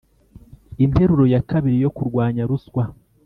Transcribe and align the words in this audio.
interuro 0.83 1.23
ya 1.33 1.41
kabiri 1.49 1.77
yo 1.83 1.91
kurwanya 1.95 2.41
ruswa 2.49 2.83